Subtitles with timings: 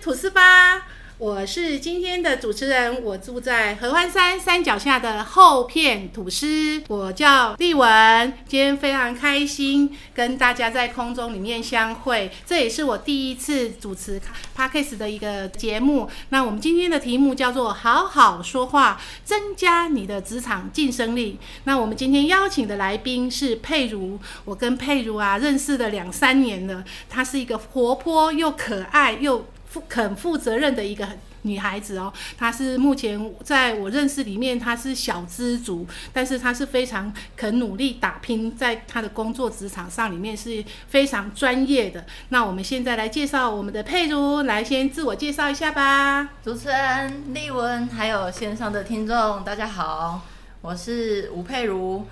[0.00, 0.86] 吐司吧！
[1.18, 8.32] 我是今天的主持人，我住在合欢山山脚下的后片吐司，我叫丽文。
[8.48, 14.20] 今天非常开心跟大家在空中里面相会，这也是我第一次主持
[14.56, 16.10] podcast 的一个节目。
[16.30, 21.38] 那我们今天的题目叫做“好好说话，增加你的职场晋升力”。
[21.64, 29.46] 那我们今天邀请的来宾是佩如，我跟佩如啊认识了两三年了，她是一个活泼又可爱又。
[29.72, 31.08] 负肯负责任的一个
[31.44, 42.04] 女孩子哦，她是目前在我认识里面，她是小资族，但是她是非常肯努力打拼，在她的工作职场上里面是非常专业的。
[42.28, 46.28] 那我们现在来介绍我们的佩如，来先自我介绍一下吧。
[46.44, 50.20] 主持人丽文，还有线上的听众，大家好，
[50.60, 52.04] 我是吴佩如，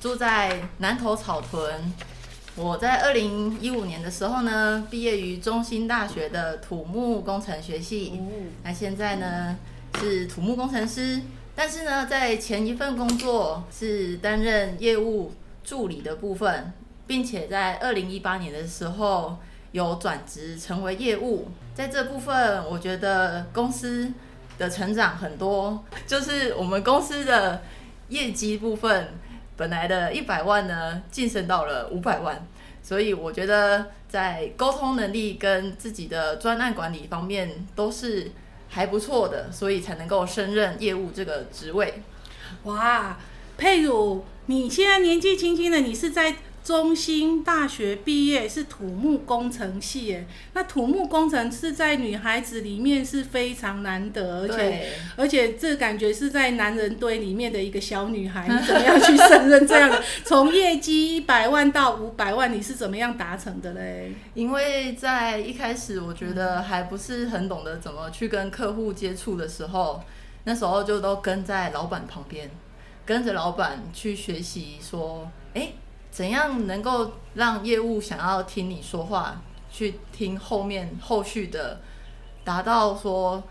[0.00, 1.92] 住在南投草屯。
[2.54, 8.20] 我在二零一五年的时候呢，毕业于中兴大学的土木工程学系。
[8.62, 9.56] 那现在呢
[9.98, 11.22] 是土木工程师，
[11.56, 15.32] 但是呢在前一份工作是担任业务
[15.64, 16.70] 助理的部分，
[17.06, 19.38] 并且在二零一八年的时候
[19.70, 21.48] 有转职成为业务。
[21.74, 24.12] 在这部分，我觉得公司
[24.58, 27.62] 的成长很多，就是我们公司的
[28.10, 29.14] 业绩部分。
[29.62, 32.44] 本来的一百万呢，晋升到了五百万，
[32.82, 38.32] 所以我觉得在沟通能力跟自己的专案管理方面都是
[38.68, 42.02] 还不错的，所以才能够升任业务这个职位。
[42.64, 43.16] 哇，
[43.56, 46.34] 佩如，你现在年纪轻轻的，你是在？
[46.64, 50.26] 中兴大学毕业是土木工程系，耶。
[50.54, 60.00] 那土木工程是在女孩子里面是非常难得，而且而且这感觉是在男人堆里面的一个小女孩， 你怎么样去胜任这样的？
[60.24, 64.12] 从业绩一百万到五百万，你是怎么样达成的嘞？
[64.34, 70.00] 因为在一开始，我觉得还不是很懂得怎么去跟客户接触的时候，
[70.44, 72.48] 那时候就都跟在老板旁边，
[73.04, 75.72] 跟着老板去学习，说，哎。
[76.12, 79.42] 怎样能够让业务想要听你说话，
[79.72, 81.80] 去听后面后续的，
[82.44, 83.42] 达到说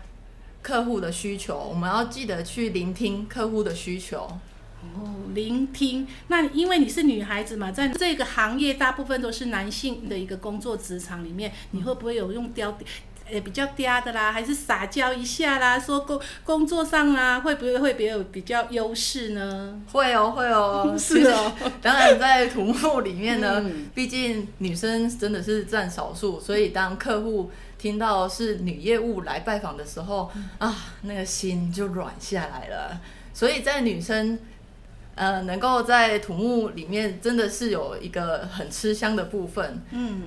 [0.62, 1.58] 客户的需求？
[1.58, 4.28] 我们要记得去聆听客户的需求。
[4.94, 6.06] 哦，聆听。
[6.28, 12.78] 那因为你是女孩子嘛，在这个行业大部分都是男性的一个工作职场里面，你会不会有用雕？
[13.32, 15.80] 也比较嗲的啦，还是撒娇一下啦？
[15.80, 19.80] 说工工作上啊，会不会会比有比较优势呢？
[19.90, 21.50] 会哦，会哦， 是哦。
[21.80, 33.00] 当然，在土木里面呢，毕竟女生真的是占少数，所以当客户听到是女业务来拜访的时候，啊，那个心就软下来了。
[33.32, 34.38] 所以在女生
[35.14, 39.82] 呃，能够在土木里面，真的是有一个很吃香的部分。
[39.90, 40.24] 嗯。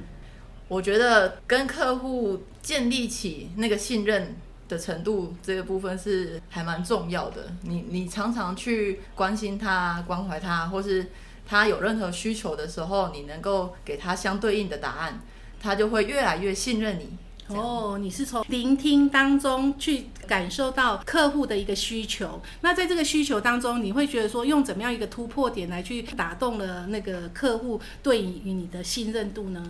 [0.67, 4.35] 我觉得跟客户建立起那个信任
[4.67, 7.53] 的程度，这个部分是还蛮重要的。
[7.61, 11.11] 你你常常去关心他、关怀他，或是
[11.45, 15.21] 他有任何需求的时候，你能够给他相对应的答案，
[15.61, 17.09] 他就会越来越信任你。
[17.55, 22.41] 哦，你是从聆听当中去感受到客户的一个需求。
[22.61, 29.63] 那在这个需求当中，你会觉得说用怎么样一个突破点来去打动了那个客户对于你的信任度呢？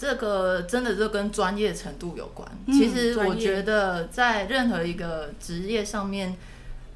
[0.00, 2.48] 这个真的就跟专业程度有关。
[2.68, 6.34] 其实我觉得，在任何一个职业上面，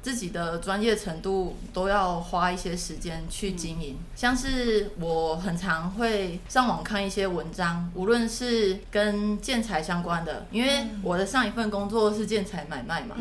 [0.01, 3.95] 自己的专业程度都要花一些时间去经营。
[4.15, 13.15] 像是我很常会上网看一些文章，无论是跟建材相关的，因为我的上一份工作是建材买卖嘛，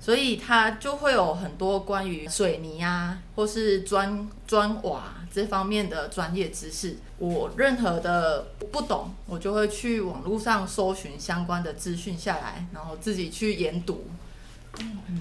[0.00, 5.16] 所以它就会有很多关于水泥啊，或是砖砖瓦。
[5.34, 14.04] 这方面的专业知识，我任何的不懂，我就会去网络上搜寻相关的资讯下来，然后自己去研读。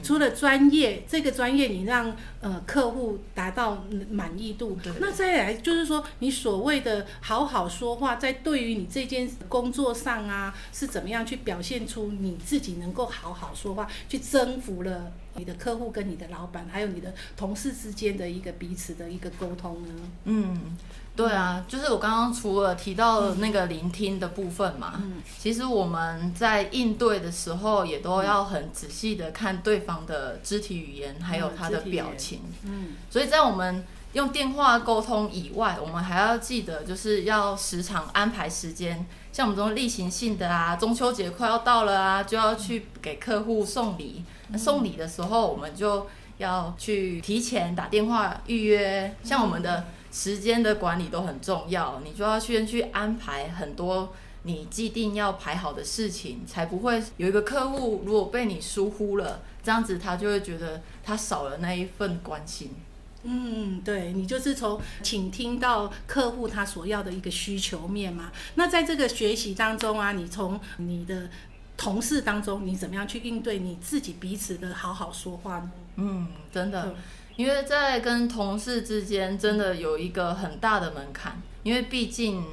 [0.02, 19.94] 除了专业，这个专业你让呃客户达到满意度，那再来就是说，你所谓的好好说话，在对于你这件工作上啊，是怎么样去表现出你自己能够好好说话，去征服了你的客户跟你的老板，还有你的同事之间的一个彼此的一个沟通呢？
[20.26, 20.78] 嗯。
[21.14, 32.40] 对啊，就是我刚刚除了提到那个聆听的部分嘛，嗯其实我们在应对的时候也都要很仔细的看对方的肢体语言，还有他的表情。
[32.64, 44.24] 嗯，所以在我们用电话沟通以外，我们还要记得就是要时常安排时间，像我们这种例行性的啊，中秋节快要到了啊，就要去给客户送礼。
[44.50, 49.86] 那送礼的时候，我们就要去提前打电话预约，像我们的。
[50.14, 54.12] 时间的管理都很重要，你就要先去安排很多
[54.44, 62.76] 你既定要排好的事情，才不会有一个客户如果被你疏忽了，这样子他就会觉得他少了那一份关心。
[63.24, 68.32] 嗯，对你就是从倾听到客户他所要的一个需求面嘛。
[68.56, 71.30] 那在这个学习当中啊，你从你的
[71.78, 75.72] 同事当中，你怎么样去应对你自己彼此的好好说话呢？
[75.98, 76.96] 嗯，真的，
[77.36, 82.44] 因为在跟同事之间，真的有一个很大的门槛，因为毕竟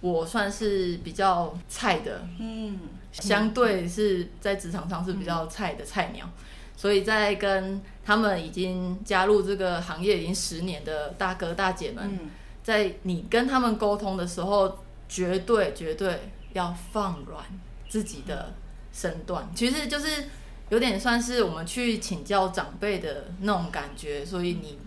[0.00, 2.78] 我算是比较菜的，嗯，
[3.12, 6.28] 相对是在职场上是比较菜的菜鸟。
[6.76, 12.18] 所以在跟他们已经加入这个行业已经十年的大哥大姐们，
[12.64, 14.78] 在你跟他们沟通的时候，
[15.10, 17.44] 绝对绝对要放软
[17.86, 18.54] 自己的
[18.94, 20.24] 身段，其实就是
[20.70, 24.24] 有点算是我们去请教长辈的那种感觉。
[24.24, 24.78] 所以你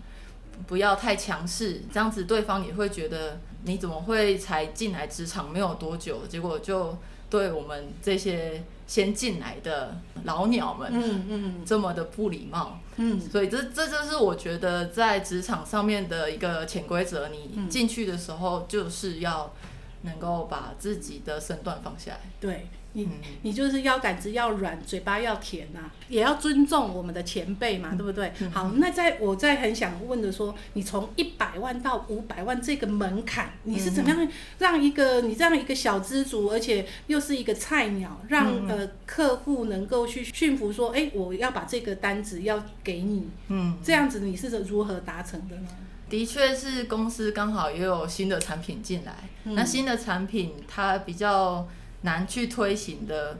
[0.66, 6.98] 不要太强势，这样子对方也会觉得你怎么会才进来职场没有多久，结果就
[7.32, 8.62] 对我们这些。
[8.84, 17.28] 先进来的老鸟们，嗯嗯，这么的不礼貌，嗯，所以这这就是我觉得在职场上面的一个潜规则。
[17.28, 19.54] 你进去的时候，就是要
[20.02, 22.20] 能够把自己的身段放下来。
[22.38, 22.66] 对。
[22.94, 23.08] 你
[23.42, 28.30] 你就是腰杆子要软，嘴巴要甜呐，也要尊重我们的前辈嘛，对不对？
[28.52, 34.28] 好，那在我在很想问的说，你从一百万到五百万这个门槛，你是怎么样
[34.58, 45.68] 让一个你这样一个小资族，而且又是一个菜鸟，让呃客户能够去驯服说，哎，我要把这个单子要给你，嗯，这样子你是如何达成的呢？
[46.10, 51.66] 的确是公司刚好也有新的产品进来，那新的产品它比较。
[52.02, 53.38] 难去推行的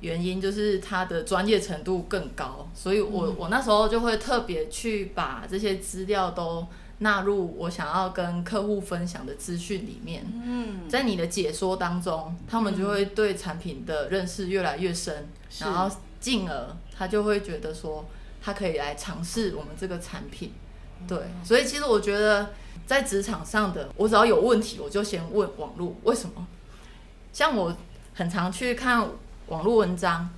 [0.00, 6.66] 原因就是它的专业程度更高，所以我我那时候就会特别去把这些资料都
[6.98, 10.24] 纳入我想要跟客户分享的资讯里面。
[10.44, 15.28] 嗯，在你的解说当中，他们就会对产品的认识越来越深，
[15.58, 18.06] 然后进而他就会觉得说
[18.42, 20.52] 他可以来尝试我们这个产品。
[21.06, 22.50] 对，所以其实我觉得
[22.86, 26.46] 在职场上的，我只要有问题，我就先问网络为什么。
[27.32, 27.76] 像我
[28.16, 29.06] 很常去看
[29.48, 30.30] 网络文章，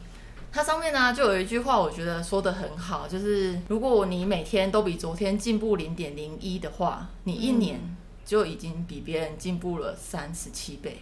[0.50, 7.96] 它上面呢就有一句话，我觉得说的很好，就是如果你每天都比昨天进步零点零一的话，你一年
[8.26, 10.98] 就已经比别人进步了三十七倍。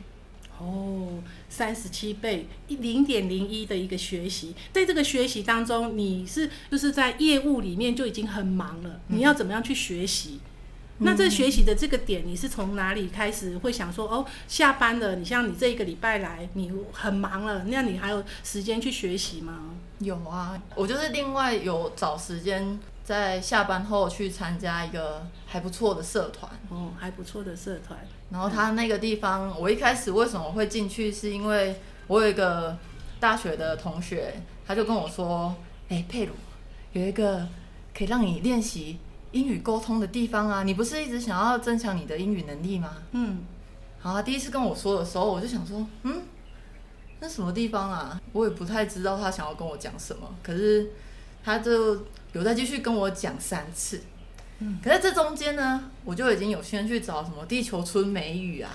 [0.59, 10.41] 哦，三十七倍，零点零一的一个学习，在这个学习当中，你是就是在业务里面就已经很忙了，你要怎么样去学习？
[10.99, 19.75] 那这学习的这个点，你是从哪里开始会想说哦，下班了，你像你这一个礼拜来，你很忙了，那你还有时间去学习吗？
[19.99, 27.99] 有啊，我就是另外有找时间在下班后去参加一个还不错的社团哦，还不错的社团。
[28.31, 31.77] 然后他那个地方，我一开始为什么会进去，是因为
[32.07, 32.77] 我有一个
[33.21, 35.55] 大学的同学，他就跟我说，
[35.91, 36.33] 哎，佩鲁
[36.93, 37.47] 有一个
[37.97, 38.99] 可以让你练习。
[39.37, 42.97] 英语沟通的地方啊，你不是一直想要增强你的英语能力吗？
[43.13, 43.41] 嗯，
[43.99, 44.23] 好啊。
[44.23, 46.23] 第一次跟我说的时候，我就想说，嗯，
[47.21, 48.19] 那什么地方啊？
[48.33, 50.35] 我也不太知道他想要跟我讲什么。
[50.43, 50.91] 可是
[51.45, 54.01] 他就有在继续跟我讲三次。
[54.61, 58.71] 嗯，可是这中间呢，我就已经有先去找什么地球村美语啊。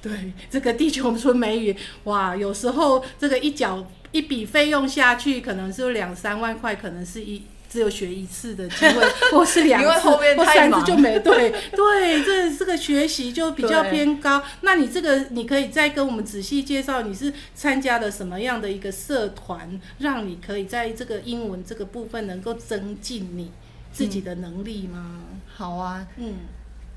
[0.00, 7.42] 对，这个地球村美语，哇，有时候这个一缴一笔费用下去，可能是两三万块，可能是一。
[7.76, 14.42] 只有学一次的机会， 或是两次，或三次就没对 对，这这个学习就比较偏高。
[14.62, 23.50] 那你这个你可以再跟我们仔细介绍，你是参加了什么样的一个社团，让你可以在这个英文这个部分能够增进你
[23.92, 25.20] 自己的能力吗？
[25.54, 26.36] 好啊，嗯，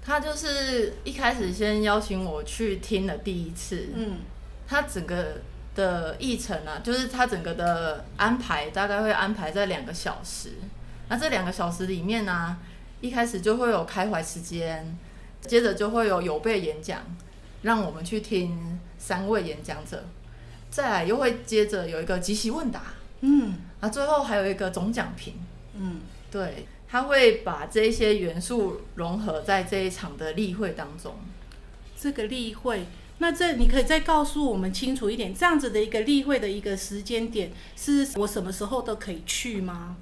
[0.01, 4.19] 他就是一开始先邀请我去听了第一次，嗯，
[4.65, 5.41] 他整个。
[5.75, 10.53] 的议程啊，就是它整个的安排大概会安排在两个小时。
[11.07, 12.57] 那这两个小时里面呢，
[13.01, 14.97] 一开始就会有开怀时间，
[15.41, 17.01] 接着就会有有备演讲，
[17.61, 20.03] 让我们去听三位演讲者，
[20.69, 22.81] 再来又会接着有一个即席问答，
[23.21, 25.35] 嗯，啊，最后还有一个总讲评，
[25.75, 31.15] 嗯，对，他会把这些元素融合在这一场的例会当中。
[31.97, 32.85] 这个例会。
[33.19, 39.97] 那这你可以再告诉我们清楚一点，这样子的一个例会的一个时间点，是我什么时候都可以去吗？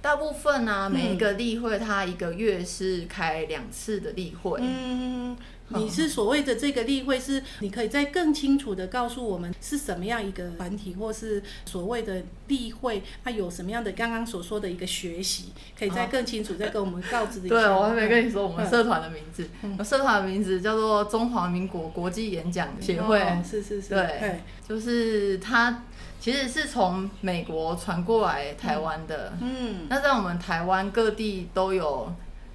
[0.00, 4.58] 大部分呢，每一个例会它一个月是开两次的例会。
[4.60, 5.36] 嗯，
[5.68, 17.48] 你是所谓的这个例会，是你可以再更清楚的告诉我们是什么样一个团体，或是所谓的例会，它有什么样的刚刚所说的一个学习，可以再更清楚再跟我们告知一下。
[17.48, 23.20] 对，我还没跟你说我们社团的名字，我社团的名字叫做中华民国国际演讲协会。
[23.42, 25.84] 是是是，对，就是它
[26.20, 29.32] 其实是从美国传过来台湾的。
[29.40, 32.12] 嗯，那在我们台湾各地都有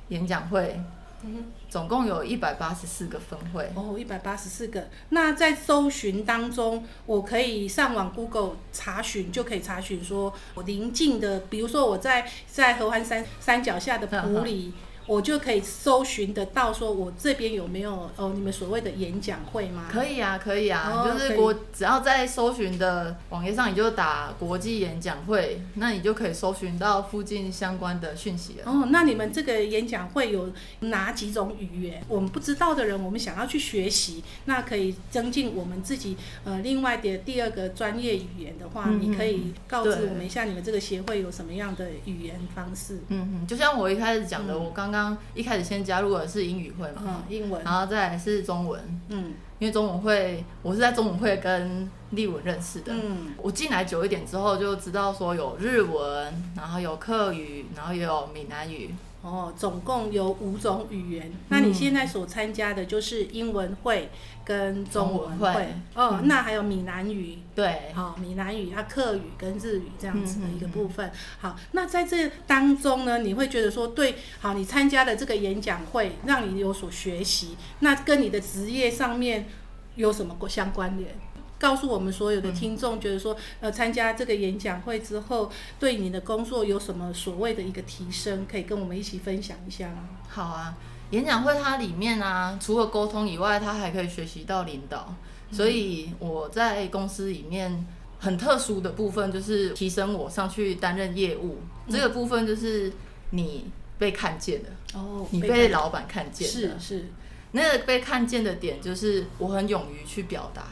[0.10, 0.80] 演讲会。
[1.24, 1.46] 嗯。
[1.70, 4.88] 总共有一百八十四个分会哦，一百八十四个。
[5.10, 14.74] 那在搜寻当中，我可以上网 Google 查询，就可以查询说，我临近的，比如说我在在合欢山山脚下的埔里。
[15.08, 19.86] 我就可以搜寻得到，说我这边有没有哦，你们所谓的演讲会吗？
[19.90, 28.70] 可以啊，可以啊，就是国只要在搜寻的网页上，你就打国际演讲会，那你就可以搜寻到附近相关的讯息了。
[28.70, 32.04] 哦，那你们这个演讲会有哪几种语言？
[32.10, 43.00] 我们不知道的人，我们想要去学习，那可以增进我们自己呃另外的第二个专业语言的话，你可以告知我们一下，你们这个协会有什么样的语言方式？
[43.08, 44.97] 嗯嗯，就像我一开始讲的，我刚刚。
[44.98, 58.94] 刚一开始先加入的是英语会嘛，嗯，英文，然后再来是中文，嗯，因为中文会，我是在中文会跟立文认识的，嗯，我进来久一点之后就知道说有日文，然后有客语，然后也有闽南语。
[59.28, 61.32] 哦，总共有五种语言。
[61.50, 64.10] 那你现在所参加的就是英文会
[64.46, 65.74] 跟中文会。
[65.94, 67.40] 哦，那还有闽南语。
[67.54, 71.12] 对，好，闽南语、它客语跟日语这样子的一个部分。
[71.40, 79.48] 好，那在这当中呢，你会觉得说，对，好，你参加的这个演讲会让你有所学习，那跟你的职业上面
[79.96, 81.14] 有什么相关联？
[81.60, 90.10] 告诉我们所有的听众，觉得说，呃，参加这个演讲会之后，对你的工作有什么所谓的一个提升，可以跟我们一起分享一下吗？
[90.30, 90.78] 好啊，
[91.12, 95.16] 演讲会它里面啊，除了沟通以外，它还可以学习到领导。
[95.50, 97.86] 所以我在公司里面
[98.20, 101.60] 很特殊的部分，就是提升我上去担任业务。
[101.90, 102.92] 这个部分，就是
[103.30, 103.66] 你
[103.98, 107.06] 被看见的哦，你被老板看见的，是是。
[107.54, 110.64] 那个被看见的点就是我很勇于去表达，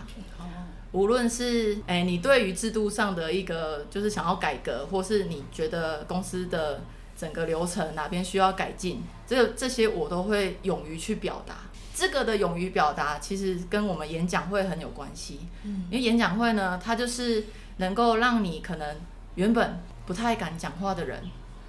[0.96, 6.82] 无论是哎你对于制度上的一个就是想要改革，或是你觉得公司的
[7.18, 11.56] 整个流程哪边需要改进，这个这些我都会勇于去表达。
[11.94, 17.44] 这个的勇于表达其实跟我们演讲会很有关系，因为演讲会呢，它就是
[17.78, 18.96] 能够让你可能
[19.36, 21.22] 原本不太敢讲话的人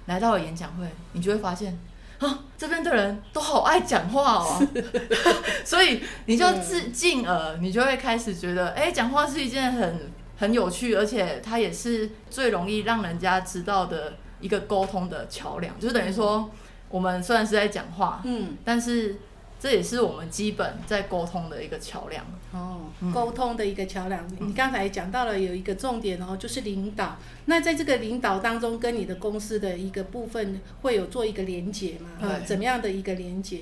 [0.05, 1.77] 来到了演讲会，你就会发现。
[2.19, 4.67] 啊，这边的人都好爱讲话哦，
[5.63, 16.49] 所以你就自进而你就会开始觉得，哎，讲话是一件很很有趣，而且它也是最容易让人家知道的一个沟通的桥梁，就等于说，
[16.89, 19.17] 我们虽然是在讲话，嗯，但是。
[19.59, 24.23] 这也是我们基本在沟通的一个桥梁哦，沟通的一个桥梁。
[24.39, 27.17] 你刚才讲到了有一个重点哦，就是领导。
[27.45, 32.09] 那在这个领导当中，跟你的公司的一个部分会有做一个连接吗？
[32.21, 33.61] 呃，怎么样的一个连接？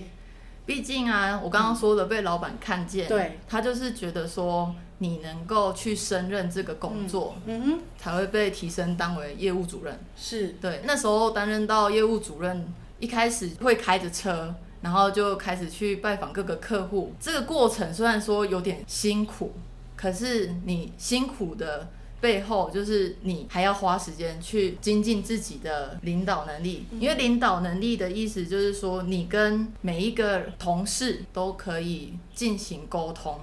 [0.65, 9.97] 毕竟啊，我刚刚说的被老板看见，对，他就是觉得说你能够去胜任这个工作，嗯哼，才会被提升当为业务主任。
[10.17, 12.67] 是对，那时候担任到业务主任，
[12.99, 14.53] 一开始会开着车。
[14.85, 19.51] 然后就开始去拜访各个客户，这个过程虽然说有点辛苦，
[19.95, 21.89] 可是你辛苦的
[22.21, 26.85] 背后，就是你还要花时间去精进自己的领导能力。
[26.99, 33.39] 因为领导能力的意思就是说，你跟每一个同事都可以进行沟通，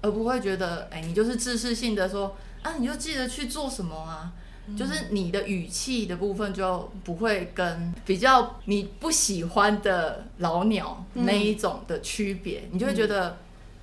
[0.00, 4.32] 而不会觉得，哎，你就是自视性的说，啊，你就记得去做什么啊。
[4.76, 13.36] 就是你的语气的部分就不会跟比较你不喜欢的老鸟那一种的区别，你就会觉得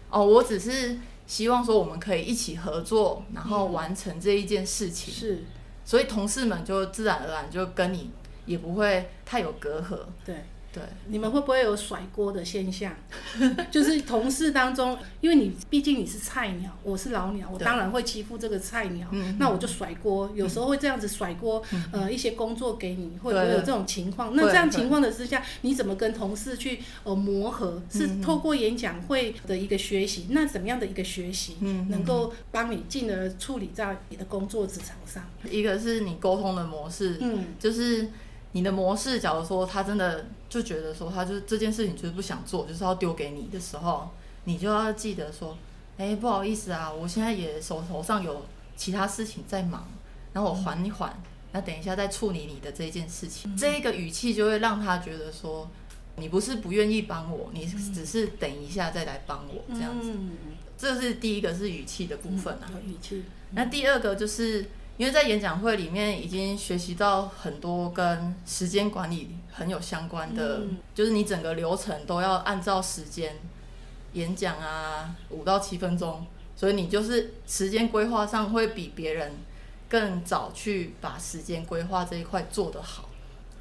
[0.09, 0.97] 哦，我只是
[1.27, 5.13] 希望说我们可以一起合作，然后完成这一件事情。
[5.13, 5.43] 是，
[5.85, 8.09] 所以同事们就自然而然就跟你
[8.45, 9.99] 也不会太有隔阂。
[10.25, 10.35] 对。
[10.73, 12.91] 对，你们会不会有甩锅的现象？
[13.69, 20.31] 就是同事当中，因为你毕竟你是菜鸟，我是老鸟，我当然会欺负这个菜鸟，那我就甩锅。
[20.33, 21.61] 有时候会这样子甩锅，
[21.91, 24.35] 呃，一些工作给你，会不会有这种情况？
[24.35, 27.79] 那这样情况的之下，你怎么跟同事去呃磨合？
[27.91, 31.57] 是透过演讲会的一个学习，那怎么样的一个学习，
[31.89, 35.23] 能够帮你进而处理在你的工作职场上？
[35.51, 38.09] 一个是你沟通的模式，嗯，就是。
[38.53, 44.09] 你的模式，假如说他真的就觉得说，他就这件事情就是不想做，就是要丢给你的时候，
[44.45, 45.57] 你就要记得说，
[45.97, 48.45] 哎，不好意思啊，我现在也手头上有
[48.75, 49.87] 其他事情在忙，
[50.31, 53.55] 然后我缓一缓，那等一下再处理你的这件事情。
[53.57, 55.69] 这个语气就会让他觉得说，
[56.15, 60.11] 你不是不愿意帮我，你只是等一下再来帮我这样子。
[60.11, 60.37] 嗯
[60.75, 62.69] 这是第一个是语气的部分啊。
[62.73, 64.65] 有语气，那第二个就是
[64.97, 73.35] 因为在演讲会里面已经学习到很多跟时间管理很有相关的，嗯就是你整个流程都要按照时间
[74.13, 79.31] 演讲啊，五到七分钟，所以你就是时间规划上会比别人
[79.89, 83.09] 更早去把时间规划这一块做得好。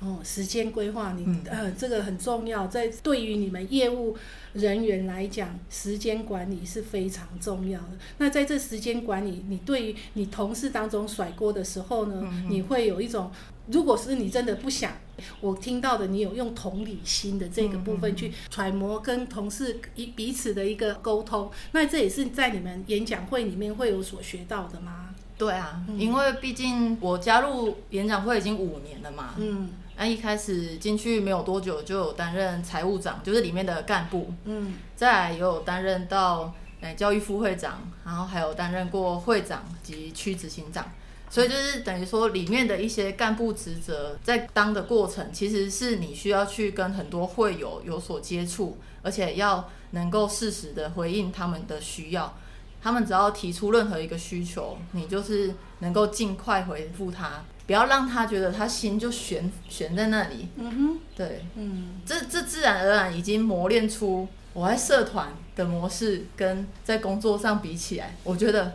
[0.02, 1.42] 哦，时间规划你、嗯。
[1.49, 4.16] 呃这个很重要，在对于你们业务
[4.52, 7.90] 人员来讲，时间管理是非常重要的。
[8.18, 12.50] 那在这时间管理，你对于你同事当中甩锅的时候呢，嗯。
[12.50, 13.30] 你会有一种，
[13.68, 14.92] 如果是你真的不想，
[15.40, 25.14] 我听到的你有用同理心的这个部嗯分去揣摩跟同事一彼此的一个沟通，那这也是在你们演讲会里面会有所学到的吗？
[25.38, 29.71] 对啊，因为毕竟我加入演讲会已经五年了嘛，嗯
[30.02, 34.75] 那一开始进去没有多久就有担任财务长，就是里面的干部，嗯。
[34.97, 40.90] 再来也有担任到诶教育副会长，然后还有担任过会长及区执行长，
[41.30, 52.37] 所以就是等于说里面的一些干部职责，在当的过程，其实是你需要去跟很多会友有所接触，而且要能够适时的回应他们的需要。
[52.82, 60.49] 他们只要提出任何一个需求，你就是能够尽快回复他，不要让他觉得他心就悬悬在那里。
[60.57, 62.00] 嗯哼对，嗯。
[62.04, 68.75] 这这自然而然已经磨练出我在社团的模式，跟在工作上比起来，我觉得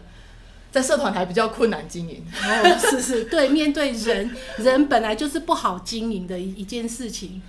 [0.71, 2.25] 在社团还比较困难经营。
[2.31, 7.41] 哦，是是，对，面对人，人本来就是不好经营的一一件事情。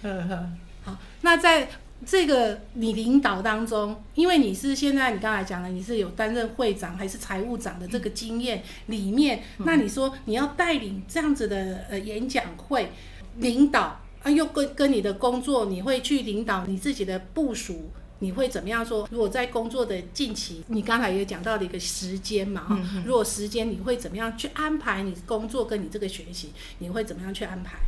[0.84, 1.68] 好，那在
[2.06, 12.92] 这个你领导当中，因为你是现在你刚才讲的，你是有担任会长还是财务长的这个经验里面，那你说你要带领这样子的呃演讲会，
[13.36, 17.90] 领导啊，又跟跟你的工作，你会去领导你自己的部署。
[18.20, 19.06] 你会怎么样说？
[19.12, 26.50] 如果在工作的近期，你刚才也讲到了一个时间嘛，哈、如果时间你会怎么样去安排你工作跟你这个学习？
[26.80, 27.78] 你会怎么样去安排？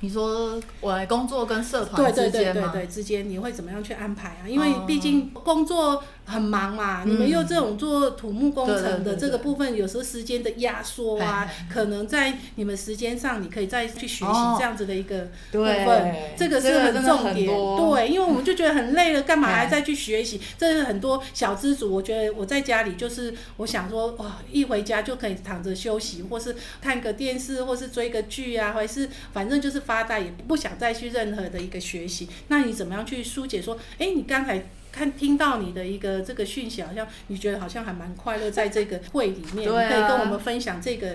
[0.00, 2.70] 你说我来工作跟社团之间吗？
[2.72, 4.48] 对对对，之间你会怎么样去安排啊？
[4.48, 15.20] 因为哦毕竟工作很忙嘛，嗯你们又这种做土木工程的这个部分，有时候时间的压缩啊可能在你们时间上，你可以再去学习哦这样子的一个
[15.52, 17.46] 部对分，这个是很重点。
[17.46, 20.40] 对，因为我们就觉得很累了，干嘛还再去学习？
[20.58, 32.28] 这是很多小资主，我觉得我在家里就是我想说，哇，一回家就可以躺着休息，或是看个电视，或是追个剧啊，或是反正就是发呆，也不想再去任何的一个学习。
[32.48, 33.62] 那你怎么样去疏解？
[33.62, 34.66] 说，哎，你刚才。
[34.96, 39.88] 看听到你的一个这个讯息，好像你觉得好像还蛮快乐，在这个会里面，对啊。
[39.88, 41.08] 你可以跟我们分享这个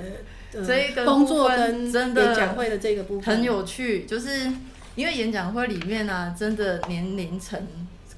[0.53, 4.51] 呃这个工作跟演讲会的这个部分，很有趣，就是
[4.93, 7.59] 因为演讲会里面呢、真的年龄层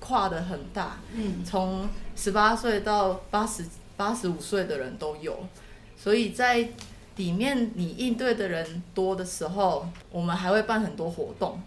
[0.01, 1.35] 跨的很大，嗯。
[1.45, 3.63] 从十八岁到八十
[3.95, 5.47] 八十五岁的人都有，
[5.95, 6.67] 所以在
[7.15, 11.61] 里面你应对的人多的时候，我们还会办很多活动。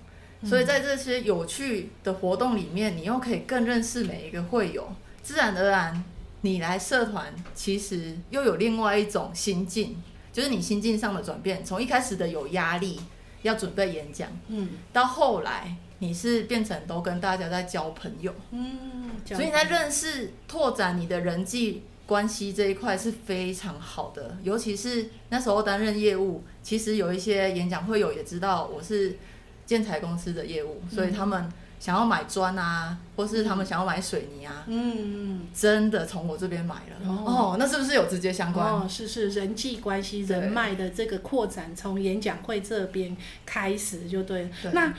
[0.44, 4.86] 所以在这些有趣的活动里面，你又可以更认识每一个会友，
[5.22, 6.04] 自然而然，
[6.42, 9.96] 你来社团其实又有另外一种心境，
[10.32, 13.00] 就是你心境上的转变，从一开始的有压力
[13.42, 14.68] 要准备演讲，嗯。
[14.92, 24.36] 到后来你是变成都跟大家在交朋友，嗯，所以你在认识、拓展你的人际关系这一块是非常好的。
[24.42, 29.18] 尤其是那时候担任业务，其实有一些演讲会友也知道我是
[29.66, 37.06] 建材公司的业务，所以他们想要买砖啊，或是他们想要买水泥啊，嗯嗯真的从我这边买了。
[37.06, 38.66] 哦哦，那是不是有直接相关？
[38.66, 44.48] 哦，是是人际关系、人脉的这个扩展，从演讲会这边开始就对了。
[44.62, 44.94] 对那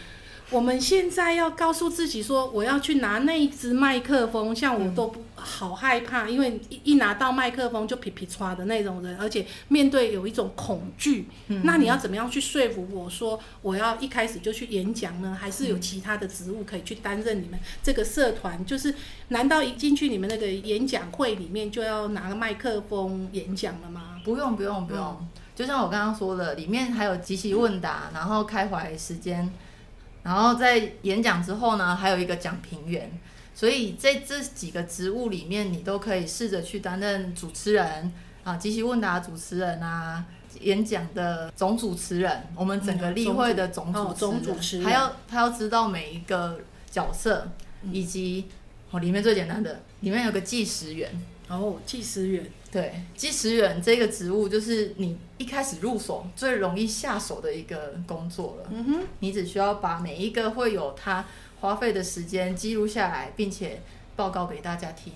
[0.49, 11.27] 我们现在要告诉自己说，我要去拿那一只麦克风，像我都不、好害怕，因为一一拿到麦克风就噼噼唰的那种人，而且面对有一种恐惧。
[11.47, 15.37] 嗯那你要怎么样去说服我说，我要一开始就去演讲呢？
[15.37, 18.65] 还是有其他的职务可以去担任你们这个社团？
[18.65, 18.95] 就是
[19.27, 24.21] 难道一进去你们那个演讲会里面就要拿个麦克风演讲了吗？
[24.23, 29.51] 不用不用不用，嗯就像我刚刚说的，里面还有即席问答，然后开怀时间，
[30.27, 33.09] 然后在演讲之后呢，还有一个讲评员。
[33.55, 38.11] 所以在这几个职务里面，你都可以试着去担任主持人
[38.43, 40.25] 啊，即席问答主持人啊，
[40.59, 46.59] 演讲的总主持人，我们整个例会的总哦主持人，总主持人还要他要知道每一个
[46.91, 47.49] 角色，
[47.91, 48.45] 以及
[48.91, 51.09] 哦里面最简单的，里面有个计时员。
[51.49, 58.69] 哦，计时员，对，计时员这个职务就是你一开始入手最容易下手的一个工作了。
[58.71, 61.25] 嗯哼，你只需要把每一个会有他
[61.61, 63.81] 花费的时间记录下来，并且
[64.15, 65.13] 报告给大家听。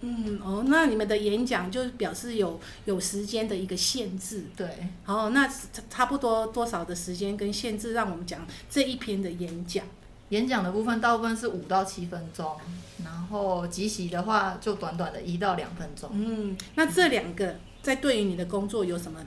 [0.00, 4.46] 嗯哦，那你们的演讲就表示有有时间的一个限制。
[4.56, 4.66] 对，
[5.04, 9.84] 哦，那差差不多多少的时间跟限制，让我们讲这一篇的演讲。
[10.30, 12.56] 演讲的部分大部分是五到七分钟，
[13.04, 16.10] 然后集席的话就短短的一到两分钟。
[16.12, 19.20] 嗯，那这两个在对于你的工作有什么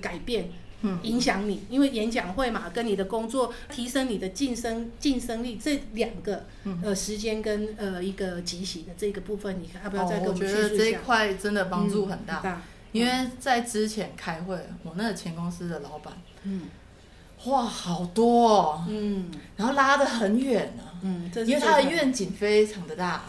[0.00, 0.50] 改变？
[0.84, 6.44] 嗯，影响你，因为演讲会嘛，跟你的工作提升你的晋升晋升力，这两个
[6.82, 10.64] 呃时间跟呃一个集席的这个部分，你要不要再跟我们叙述一下？
[10.64, 12.60] 我觉得这一块真的帮助很大，
[12.90, 16.62] 因为在之前开会，我那个前公司的老板，嗯。
[17.42, 23.24] 话好多哦，嗯，然后拉得很远呢，嗯，因为他的愿景非常的大，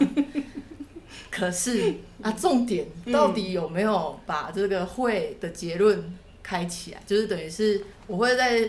[1.30, 7.00] 可是啊，重点到底有没有把这个会的结论开起来？
[7.06, 8.68] 就是等于是我会在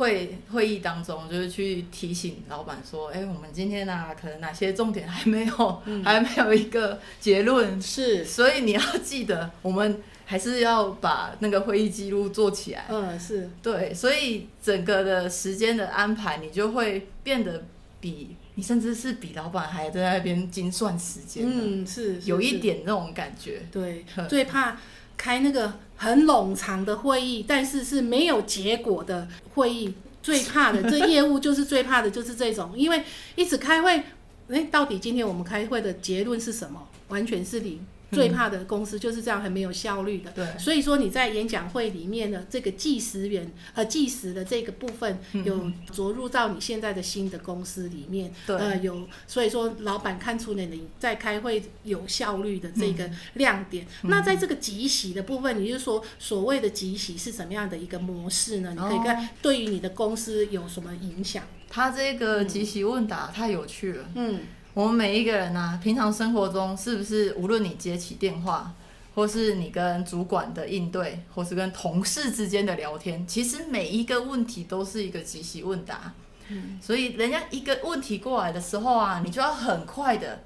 [0.00, 10.02] 会会议当中，就是去提醒老板说，哎，我们今天呢，可能哪些重点还没有，还没有一个结论，是，所以你要记得我们。
[10.30, 12.84] 还是要把那个会议记录做起来。
[12.88, 17.64] 嗯，是对，所以整个的时间的安排，你就会变得
[18.00, 21.44] 比你甚至是比老板还在那边精算时间。
[21.44, 23.62] 嗯，是有一点那种感觉。
[23.72, 24.78] 对，最怕
[25.16, 29.92] 开那个很冗长的会议，但是是没有结果的会议。
[30.22, 33.02] 最怕的，这业务就是最怕的就是这种，因为
[33.36, 34.02] 一直开会，
[34.48, 36.88] 哎，到底今天我们开会的结论是什么？
[37.08, 37.86] 完全是零。
[38.12, 40.58] 最怕的公司就是这样很没有效率的，对。
[40.58, 48.56] 所以说你在演讲会里面的这个计时员和计时的这个部分有着入到你现在的新的公司里面，对。
[48.56, 53.86] 呃，有，所以说老板看出了你在开会有效率的这个亮点。
[54.02, 58.74] 那在这个集席的部分，你就说所谓的集席是什么样的一个模式呢？
[58.74, 61.44] 你可以看对于你的公司有什么影响？
[61.68, 64.40] 他这个集席问答太有趣了，嗯。
[64.72, 68.72] 我们每一个人呢，平常生活中是不是无论你接起电话，
[69.16, 76.14] 或是你跟主管的应对，或是跟同事之间的聊天，其实每一个问题都是一个即席问答。
[76.48, 80.44] 嗯，所以人家一个问题过来的时候啊，你就要很快的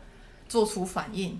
[0.49, 1.39] 做出反应。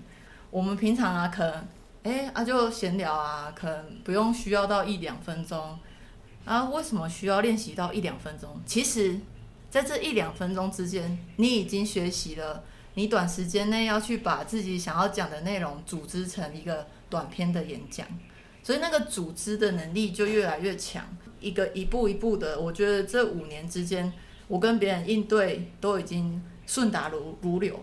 [0.51, 1.67] 我们平常啊，可能
[2.03, 5.79] 哎啊就闲聊啊，可能不用需要到一两分钟
[6.45, 6.65] 啊。
[6.69, 8.61] 为什么需要练习到一两分钟？
[8.63, 9.19] 其实，
[9.71, 12.63] 在这一两分钟之间，你已经学习了。
[12.95, 18.07] 你短时间内要去把自己想要讲的内容组织成一个短篇的演讲，
[18.63, 21.05] 所以那个组织的能力就越来越强。
[21.41, 24.11] 一个一步一步的，我觉得这五年之间，
[24.47, 27.79] 我跟别人应对都已经顺达如如流。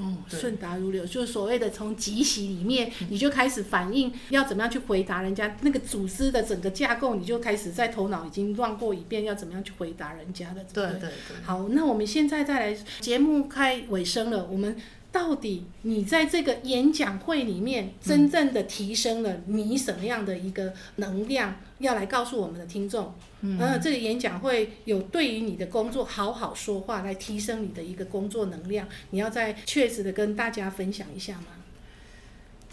[0.00, 10.64] 嗯，顺达如流，就是所谓的从即席里面，你就开始反应要怎么样去回答人家那个组织的整个架构，你就开始在头脑已经乱过一遍，要怎么样去回答人家的。
[10.72, 11.10] 对对对。
[11.42, 14.76] 好，那我们现在再来，节目开尾声了，我们。
[15.12, 21.56] 到底你在这个演讲会里面真正的提升了你什么样的一个能量？
[21.78, 28.86] 要来告诉我们的听众，嗯，这个演讲会有对于你的工作好好说话，来提升你的一个工作能量。
[29.10, 31.46] 你要再确实的跟大家分享一下吗？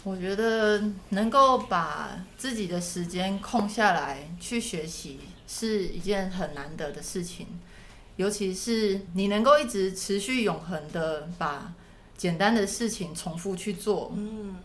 [0.04, 7.46] 我觉得能够把自己的时间空下来去学习是一件很难得的事情，
[8.16, 11.74] 尤其是你能够一直持续永恒的把。
[12.18, 14.56] 简单的事情重复去做，嗯，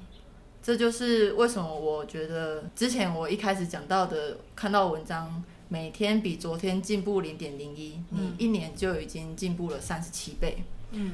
[0.61, 11.13] 这就是为什么我觉得之前我一开始讲到的，看到文章每天比昨天进步零点零一，你一年就已经进步了三十七倍，嗯，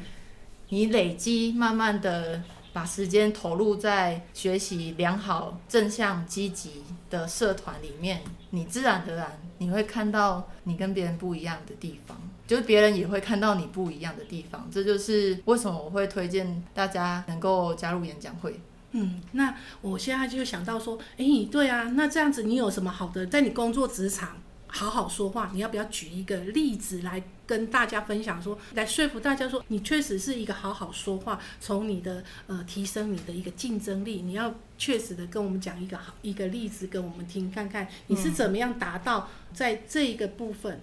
[0.69, 8.21] 你累积慢慢的把时间投入在学习良好、正向、积极的社团里面，
[8.51, 12.17] 你自然而然你会看到你跟别人不一样的地方。
[12.49, 18.59] 就是别人也会看到你不一样的地方，这就是为什么我会推荐大家能够加入演讲会。
[18.93, 40.81] 嗯，那我现在就想到说，哎，对啊，那这样子你有什么好的，在你工作职场好好说话，你要不要举一个例子来跟大家分享，说来说服大家说，你确实是一个好好说话，从你的呃提升你的一个竞争力，你要确实的跟我们讲一个好一个例子，跟我们听看看你是怎么样达到在这一个部分。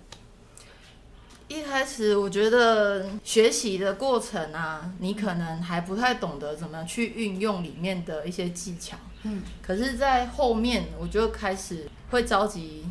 [1.49, 8.97] 一开始我觉得学习的过程啊，你可能还不太懂得怎么去运用里面的一些技巧。
[9.23, 12.85] 嗯，可是，在后面我就开始会着急。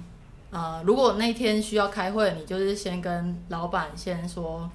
[0.52, 4.70] 呃，如果那天需要开会，你就是先跟老板先说，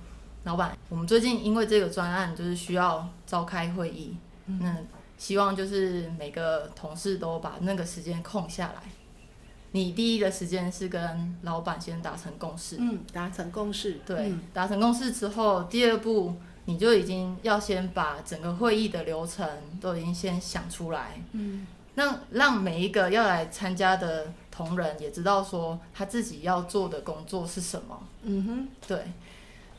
[0.45, 4.15] 老板，我们最近因为这个专案就是需要召开会议，
[4.45, 4.77] 那
[5.17, 8.83] 希望就是每个同事都把那个时间空下来。
[9.73, 19.49] 你第一个时间是跟老板先达成共识，嗯，达成共识，对嗯，达成共识之后，第二步你就已经要先把整个会议的流程
[19.81, 21.67] 都已经先想出来，嗯。
[21.97, 28.01] 让让每一个要来参加的同仁也知道说他自己要做的工作是什么。
[28.23, 29.13] 嗯哼，对，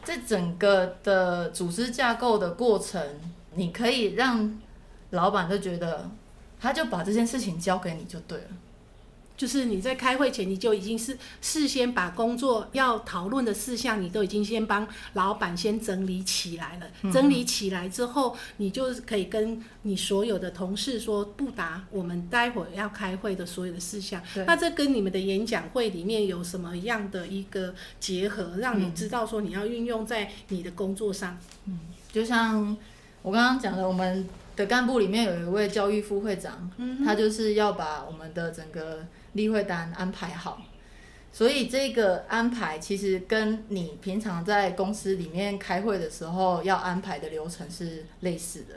[0.04, 3.02] 这整个的组织架构的过程，
[3.56, 4.60] 你可以让
[5.12, 6.12] 老板就觉得，
[6.60, 8.48] 他就把这件事情交给你就对了。
[9.42, 16.86] 就是你在开会前，你就已经是事先把工作要讨论的事项，你都已经先帮老板先整理起来了。
[17.02, 24.22] 嗯整理起来之后，你就是可以跟你所有的同事说，不答我们待会儿要开会的所有的事项。
[24.46, 31.36] 那这跟你们的演讲会里面有什么样的一个结合，让你知道说你要运用在你的工作上？
[31.66, 31.80] 嗯
[32.12, 32.78] 就像
[33.24, 40.62] 我刚刚讲的，我们的干部里面有一位教育副会长，嗯他就是要把我们的整个例会单安排好。
[41.34, 48.76] 所以这个安排其实跟你平常在公司里面开会的时候要安排的流程是类似的。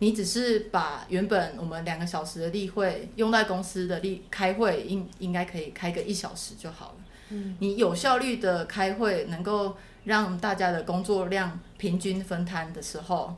[0.00, 6.94] 你只是把原本我们两个小时的例会用在公司的例开会应应该可以开个一小时就好了。
[7.30, 13.36] 嗯你有效率的开会，能够让大家的工作量平均分摊的时候，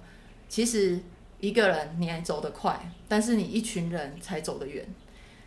[0.48, 0.98] 其实
[1.40, 4.84] 一个人你还走得快，但是你一群人才走得远。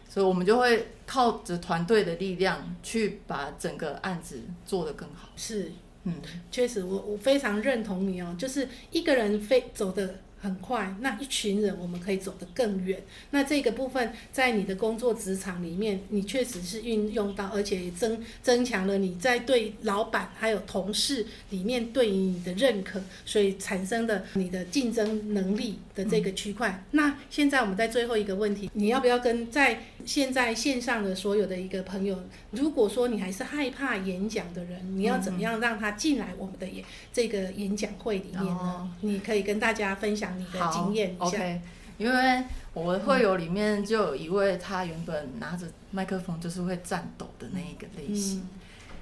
[0.09, 5.29] 所以我们就会靠着团队的力量去把整个案子做得更好。
[5.35, 5.71] 是，
[6.03, 6.15] 嗯，
[6.51, 13.01] 确实，我我非常认同你哦，就是一个人非走的很快，那一群人我们可以走得更远。
[13.31, 26.83] 那这个部分在你的工作职场里面，你确实是运用到，而且也增增强了你在对老板还有同事里面对于你的认可，所以产生的你的竞争能力的这个区块。
[26.91, 32.17] 那现在我们在最后一个问题，你要不要跟在现在线上的所有的一个朋友，
[32.51, 38.89] 如果说你还是害怕演讲的人，你要怎么样让他进来我们的演这个演讲会里面呢？
[39.01, 41.25] 你可以跟大家分享你的好经验一下。
[41.25, 41.61] OK，
[41.97, 48.39] 因为我的会友里面就有一位，他原本拿着麦克风就是会颤抖的那一个类型。
[48.39, 48.49] 嗯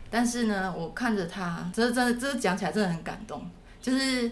[0.10, 3.46] 但是呢，我看着他，这真的，这讲起来真的很感动。
[3.82, 4.32] 就是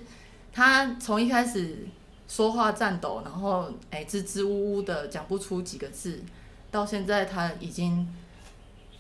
[0.53, 1.85] 他从一开始
[2.29, 6.23] 说话颤抖，然后哎支支吾吾的讲不出几个字，
[6.71, 8.07] 到现在他已经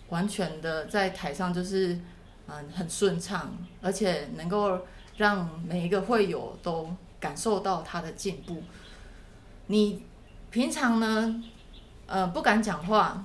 [0.09, 1.97] 完全的在台上就是
[2.47, 4.81] 嗯很顺畅，而且能够
[5.15, 8.63] 让每一个会友都感受到他的进步。
[9.67, 10.03] 你
[10.51, 11.43] 平常呢，
[12.05, 13.23] 呃不敢讲话，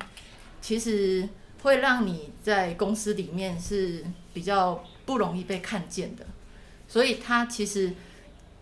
[0.61, 1.29] 其实
[1.63, 6.27] 会让你在公司里面是比较不容易被看见的。
[6.89, 7.93] 所以他其实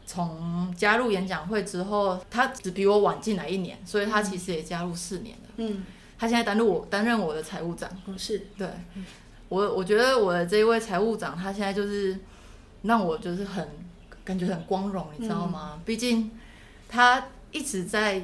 [0.04, 5.48] 从加入演讲会之后，他只比我晚进来一年，所以他其实也加入四年了。
[5.56, 5.84] 嗯，
[6.18, 7.88] 他现在担任我担任我的财务长。
[8.06, 8.68] 哦是，对，
[9.48, 12.18] 我我觉得我的这一位财务长，他现在就是
[12.82, 13.66] 让我就是很
[14.28, 15.80] 感觉很光荣，你知道吗？
[15.86, 16.30] 毕竟
[16.86, 18.22] 他一直在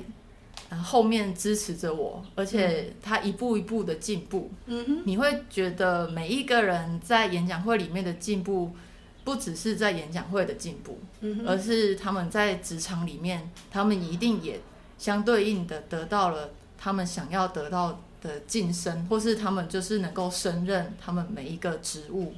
[0.69, 8.77] 呃后面支持着我，而且他一步一步的进步，嗯哼，你会觉得每一个人在演讲会里面的进步，
[9.25, 14.61] 不只是在演讲会的进步，嗯，而是他们在职场里面，他们一定也
[14.99, 22.35] 相对应的得到了他们想要得到的晋升，或是他们就是能够胜任他们每一个职务，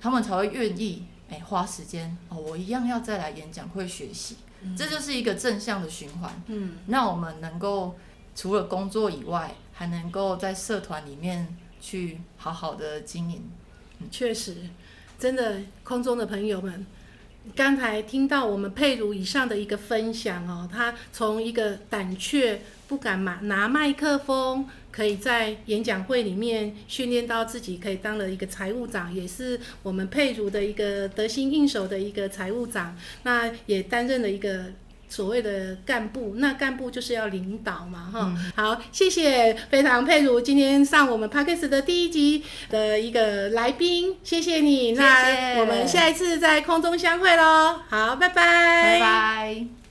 [0.00, 1.02] 他们才会愿意
[1.34, 4.36] 哎、花时间哦，我一样要再来演讲会学习，
[4.76, 7.96] 这就是一个正向的循环，嗯，那我们能够
[8.36, 13.42] 除了工作以外，还能够在社团里面去好好的经营。
[14.10, 14.56] 确实，
[15.18, 16.86] 真的，空中的朋友们，
[17.54, 34.72] 刚才听到我们佩如以上的一个分享哦，他从一个胆怯、不敢拿拿麦克风，可以在演讲会里面训练到自己可以当了一个财务长，也是我们佩如的一个得心应手的一个财务长，那也担任了一个。
[35.08, 44.94] 所谓的干部，那干部就是要领导嘛，哈、好，谢谢，非常佩如今天上我们 p a c k e s 的第一集的一个来宾，谢谢你。
[44.94, 47.80] 谢谢那我们下一次在空中相会喽。
[47.88, 49.83] 好，拜拜，拜拜。